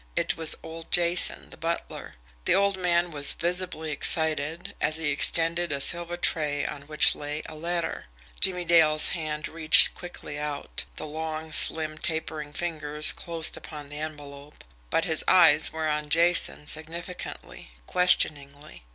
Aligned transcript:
It 0.15 0.35
was 0.35 0.57
old 0.63 0.89
Jason, 0.89 1.51
the 1.51 1.57
butler. 1.57 2.15
The 2.45 2.55
old 2.55 2.75
man 2.75 3.11
was 3.11 3.33
visibly 3.33 3.91
excited, 3.91 4.73
as 4.81 4.97
he 4.97 5.09
extended 5.11 5.71
a 5.71 5.79
silver 5.79 6.17
tray 6.17 6.65
on 6.65 6.87
which 6.87 7.13
lay 7.13 7.43
a 7.45 7.53
letter. 7.53 8.05
Jimmie 8.39 8.65
Dale's 8.65 9.09
hand 9.09 9.47
reached 9.47 9.93
quickly 9.93 10.39
out, 10.39 10.85
the 10.95 11.05
long, 11.05 11.51
slim 11.51 11.99
tapering 11.99 12.51
fingers 12.51 13.11
closed 13.11 13.55
upon 13.57 13.89
the 13.89 13.99
envelope 13.99 14.63
but 14.89 15.05
his 15.05 15.23
eyes 15.27 15.71
were 15.71 15.87
on 15.87 16.09
Jason 16.09 16.65
significantly, 16.65 17.69
questioningly. 17.85 18.81